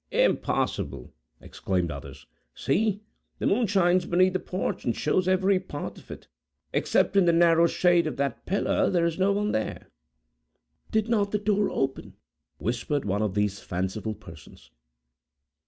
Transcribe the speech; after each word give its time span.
"Impossible!" 0.09 1.13
exclaimed 1.41 1.91
others. 1.91 2.25
"See! 2.55 3.03
The 3.37 3.45
moon 3.45 3.67
shines 3.67 4.07
beneath 4.07 4.33
the 4.33 4.39
porch, 4.39 4.83
and 4.83 4.95
shows 4.95 5.27
every 5.27 5.59
part 5.59 5.99
of 5.99 6.09
it, 6.09 6.27
except 6.73 7.15
in 7.15 7.25
the 7.25 7.31
narrow 7.31 7.67
shade 7.67 8.07
of 8.07 8.17
that 8.17 8.47
pillar. 8.47 8.89
There 8.89 9.05
is 9.05 9.19
no 9.19 9.31
one 9.31 9.51
there!" 9.51 9.91
"Did 10.89 11.07
not 11.07 11.29
the 11.29 11.37
door 11.37 11.69
open?" 11.69 12.15
whispered 12.57 13.05
one 13.05 13.21
of 13.21 13.35
these 13.35 13.59
fanciful 13.59 14.15
persons. 14.15 14.71